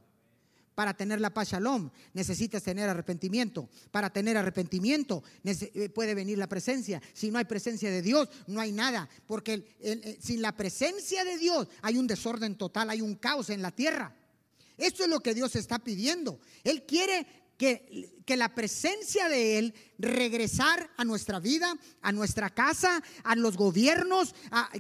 [0.76, 3.68] Para tener la paz shalom necesitas tener arrepentimiento.
[3.92, 7.02] Para tener arrepentimiento eh, puede venir la presencia.
[7.12, 9.10] Si no hay presencia de Dios, no hay nada.
[9.28, 13.72] Porque sin la presencia de Dios hay un desorden total, hay un caos en la
[13.72, 14.16] tierra.
[14.78, 16.40] Esto es lo que Dios está pidiendo.
[16.64, 17.43] Él quiere
[18.26, 24.36] que, la presencia de Él regresar a nuestra vida, a nuestra casa, a los gobiernos,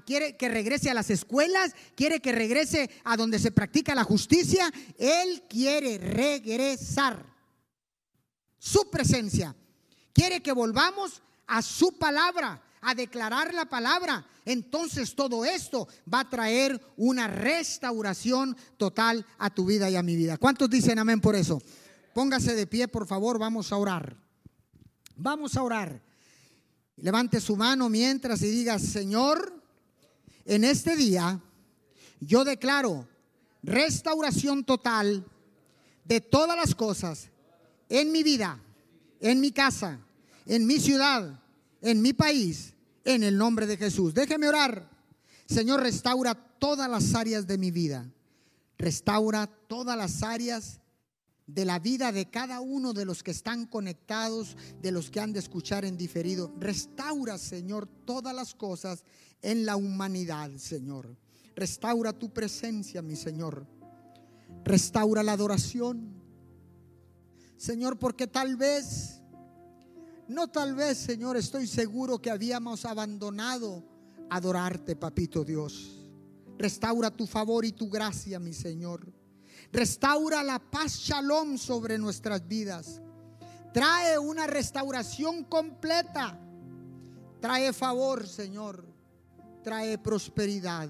[0.05, 4.71] quiere que regrese a las escuelas, quiere que regrese a donde se practica la justicia.
[4.97, 7.31] Él quiere regresar.
[8.57, 9.53] Su presencia.
[10.13, 14.25] Quiere que volvamos a su palabra, a declarar la palabra.
[14.45, 20.15] Entonces todo esto va a traer una restauración total a tu vida y a mi
[20.15, 20.37] vida.
[20.37, 21.61] ¿Cuántos dicen amén por eso?
[22.13, 24.15] Póngase de pie, por favor, vamos a orar.
[25.15, 26.01] Vamos a orar.
[26.97, 29.61] Levante su mano mientras y diga, Señor,
[30.45, 31.39] en este día
[32.19, 33.07] yo declaro
[33.63, 35.25] restauración total
[36.05, 37.29] de todas las cosas
[37.89, 38.59] en mi vida,
[39.19, 39.99] en mi casa,
[40.45, 41.39] en mi ciudad,
[41.81, 42.73] en mi país,
[43.05, 44.13] en el nombre de Jesús.
[44.13, 44.89] Déjeme orar.
[45.47, 48.05] Señor, restaura todas las áreas de mi vida.
[48.77, 50.79] Restaura todas las áreas
[51.47, 55.33] de la vida de cada uno de los que están conectados, de los que han
[55.33, 56.53] de escuchar en diferido.
[56.57, 59.03] Restaura, Señor, todas las cosas
[59.41, 61.17] en la humanidad, Señor.
[61.55, 63.67] Restaura tu presencia, mi Señor.
[64.63, 66.21] Restaura la adoración.
[67.57, 69.21] Señor, porque tal vez,
[70.27, 73.83] no tal vez, Señor, estoy seguro que habíamos abandonado
[74.29, 75.99] adorarte, papito Dios.
[76.57, 79.22] Restaura tu favor y tu gracia, mi Señor.
[79.73, 83.01] Restaura la paz shalom sobre nuestras vidas.
[83.73, 86.39] Trae una restauración completa.
[87.41, 88.85] Trae favor, Señor.
[89.63, 90.89] Trae prosperidad.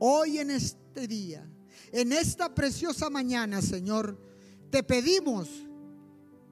[0.00, 1.48] Hoy en este día,
[1.90, 4.20] en esta preciosa mañana, Señor,
[4.70, 5.48] te pedimos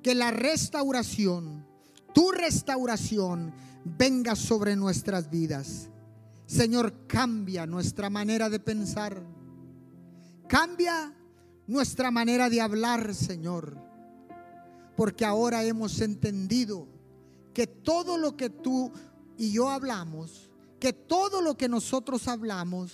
[0.03, 1.67] que la restauración,
[2.15, 3.53] tu restauración,
[3.85, 5.91] venga sobre nuestras vidas.
[6.47, 9.23] Señor, cambia nuestra manera de pensar.
[10.49, 11.13] Cambia
[11.67, 13.77] nuestra manera de hablar, Señor.
[14.97, 16.89] Porque ahora hemos entendido
[17.53, 18.93] que todo lo que tú
[19.37, 22.93] y yo hablamos, que todo lo que nosotros hablamos,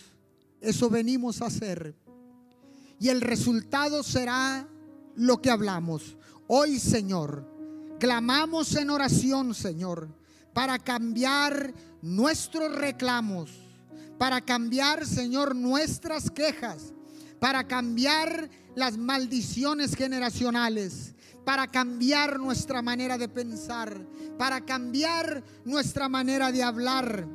[0.60, 1.94] eso venimos a hacer.
[2.98, 4.68] Y el resultado será
[5.16, 6.16] lo que hablamos.
[6.46, 7.46] Hoy, Señor,
[7.98, 10.08] clamamos en oración, Señor,
[10.52, 13.50] para cambiar nuestros reclamos,
[14.18, 16.92] para cambiar, Señor, nuestras quejas,
[17.40, 21.14] para cambiar las maldiciones generacionales,
[21.44, 24.06] para cambiar nuestra manera de pensar,
[24.38, 27.26] para cambiar nuestra manera de hablar,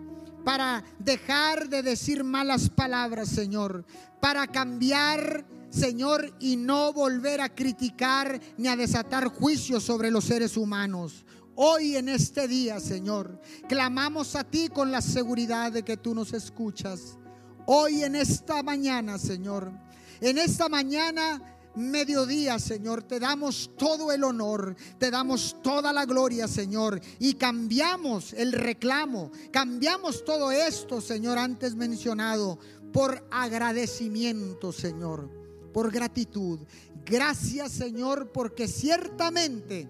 [0.45, 3.85] para dejar de decir malas palabras, Señor,
[4.21, 10.55] para cambiar, Señor, y no volver a criticar ni a desatar juicios sobre los seres
[10.55, 11.25] humanos.
[11.55, 16.31] Hoy en este día, Señor, clamamos a ti con la seguridad de que tú nos
[16.31, 17.17] escuchas.
[17.65, 19.73] Hoy en esta mañana, Señor,
[20.21, 21.41] en esta mañana
[21.77, 28.33] mediodía, Señor, te damos todo el honor, te damos toda la gloria, Señor, y cambiamos
[28.33, 32.57] el reclamo, cambiamos todo esto, Señor, antes mencionado,
[32.91, 35.29] por agradecimiento, Señor,
[35.71, 36.59] por gratitud.
[37.05, 39.87] Gracias, Señor, porque ciertamente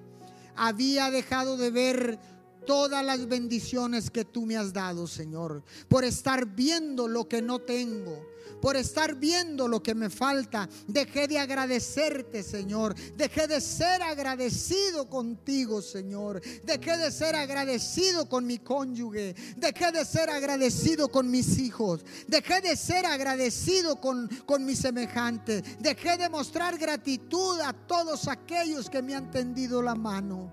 [0.55, 2.19] había dejado de ver
[2.67, 7.59] todas las bendiciones que tú me has dado, Señor, por estar viendo lo que no
[7.59, 8.27] tengo,
[8.61, 10.69] por estar viendo lo que me falta.
[10.87, 12.93] Dejé de agradecerte, Señor.
[13.15, 16.41] Dejé de ser agradecido contigo, Señor.
[16.63, 19.33] Dejé de ser agradecido con mi cónyuge.
[19.55, 22.03] Dejé de ser agradecido con mis hijos.
[22.27, 25.63] Dejé de ser agradecido con, con mis semejantes.
[25.79, 30.51] Dejé de mostrar gratitud a todos aquellos que me han tendido la mano.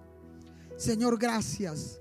[0.76, 2.00] Señor, gracias.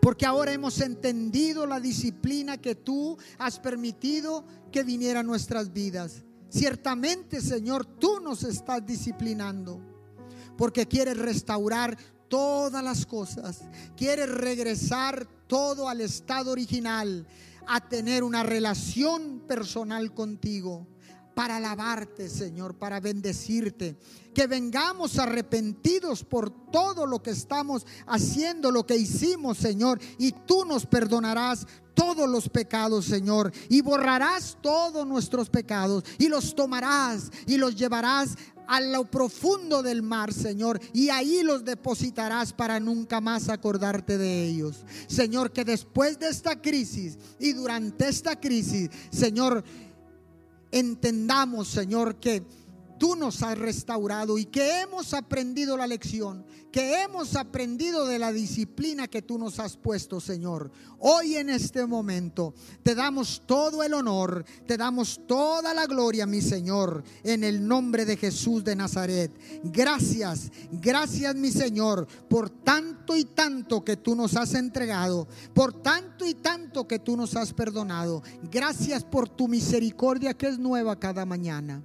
[0.00, 6.24] Porque ahora hemos entendido la disciplina que tú has permitido que viniera a nuestras vidas.
[6.48, 9.80] Ciertamente, Señor, tú nos estás disciplinando.
[10.56, 11.96] Porque quieres restaurar
[12.28, 13.62] todas las cosas.
[13.96, 17.26] Quieres regresar todo al estado original.
[17.68, 20.86] A tener una relación personal contigo
[21.36, 23.98] para alabarte, Señor, para bendecirte.
[24.34, 30.00] Que vengamos arrepentidos por todo lo que estamos haciendo, lo que hicimos, Señor.
[30.16, 33.52] Y tú nos perdonarás todos los pecados, Señor.
[33.68, 36.04] Y borrarás todos nuestros pecados.
[36.16, 38.30] Y los tomarás y los llevarás
[38.66, 44.44] a lo profundo del mar, Señor, y ahí los depositarás para nunca más acordarte de
[44.44, 44.84] ellos.
[45.06, 49.64] Señor, que después de esta crisis y durante esta crisis, Señor,
[50.78, 52.42] entendamos, Señor, que
[52.98, 58.32] tú nos has restaurado y que hemos aprendido la lección, que hemos aprendido de la
[58.32, 60.70] disciplina que tú nos has puesto, Señor.
[60.98, 66.40] Hoy en este momento te damos todo el honor, te damos toda la gloria, mi
[66.40, 69.32] Señor, en el nombre de Jesús de Nazaret.
[69.64, 76.26] Gracias, gracias, mi Señor, por tanto y tanto que tú nos has entregado, por tanto
[76.26, 78.22] y tanto que tú nos has perdonado.
[78.50, 81.82] Gracias por tu misericordia que es nueva cada mañana.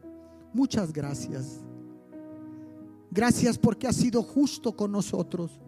[0.53, 1.61] Muchas gracias.
[3.09, 5.59] Gracias porque has sido justo con nosotros.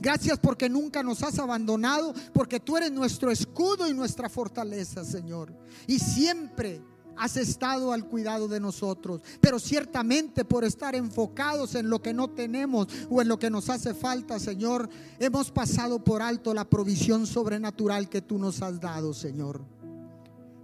[0.00, 5.52] Gracias porque nunca nos has abandonado, porque tú eres nuestro escudo y nuestra fortaleza, Señor.
[5.86, 6.80] Y siempre
[7.16, 9.22] has estado al cuidado de nosotros.
[9.40, 13.68] Pero ciertamente por estar enfocados en lo que no tenemos o en lo que nos
[13.68, 14.88] hace falta, Señor,
[15.18, 19.60] hemos pasado por alto la provisión sobrenatural que tú nos has dado, Señor.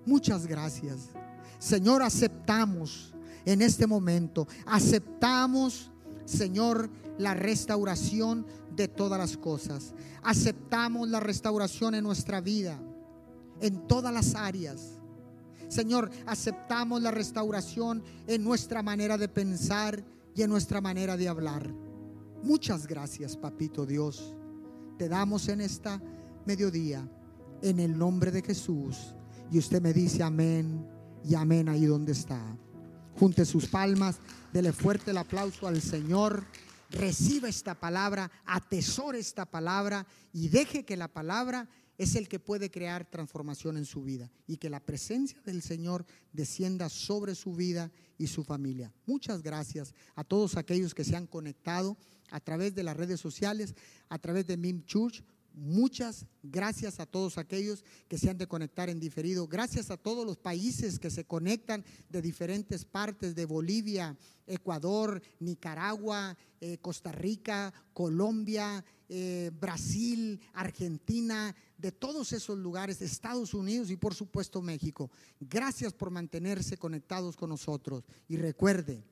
[0.06, 1.10] Muchas gracias.
[1.58, 3.12] Señor, aceptamos
[3.48, 4.46] en este momento.
[4.66, 5.90] Aceptamos,
[6.26, 8.46] Señor, la restauración
[8.76, 9.94] de todas las cosas.
[10.22, 12.78] Aceptamos la restauración en nuestra vida,
[13.62, 14.98] en todas las áreas.
[15.68, 21.72] Señor, aceptamos la restauración en nuestra manera de pensar y en nuestra manera de hablar.
[22.42, 24.34] Muchas gracias, Papito Dios.
[24.98, 26.02] Te damos en esta
[26.44, 27.08] mediodía,
[27.62, 29.14] en el nombre de Jesús.
[29.50, 30.86] Y usted me dice amén
[31.24, 32.58] y amén ahí donde está.
[33.18, 34.20] Junte sus palmas,
[34.52, 36.46] dele fuerte el aplauso al Señor.
[36.90, 42.70] Reciba esta palabra, atesore esta palabra y deje que la palabra es el que puede
[42.70, 47.90] crear transformación en su vida y que la presencia del Señor descienda sobre su vida
[48.18, 48.92] y su familia.
[49.04, 51.96] Muchas gracias a todos aquellos que se han conectado
[52.30, 53.74] a través de las redes sociales,
[54.08, 55.24] a través de MIM Church.
[55.58, 59.48] Muchas gracias a todos aquellos que se han de conectar en diferido.
[59.48, 66.36] Gracias a todos los países que se conectan de diferentes partes de Bolivia, Ecuador, Nicaragua,
[66.60, 74.14] eh, Costa Rica, Colombia, eh, Brasil, Argentina, de todos esos lugares, Estados Unidos y por
[74.14, 75.10] supuesto México.
[75.40, 78.04] Gracias por mantenerse conectados con nosotros.
[78.28, 79.04] Y recuerde,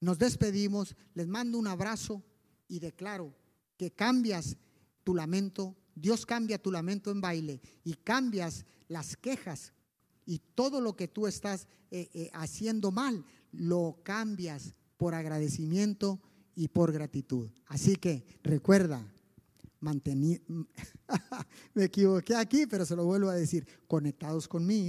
[0.00, 2.22] nos despedimos, les mando un abrazo
[2.68, 3.34] y declaro
[3.78, 4.56] que cambias
[5.06, 9.72] tu lamento, Dios cambia tu lamento en baile y cambias las quejas
[10.24, 16.20] y todo lo que tú estás eh, eh, haciendo mal, lo cambias por agradecimiento
[16.56, 17.48] y por gratitud.
[17.66, 19.00] Así que recuerda,
[19.78, 20.42] mantener,
[21.74, 24.88] me equivoqué aquí, pero se lo vuelvo a decir, conectados conmigo